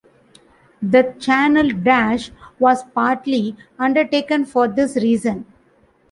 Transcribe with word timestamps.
The 0.81 1.13
Channel 1.19 1.73
Dash 1.83 2.31
was 2.57 2.83
partly 2.85 3.55
undertaken 3.77 4.45
for 4.45 4.67
this 4.67 4.95
reason. 4.95 5.45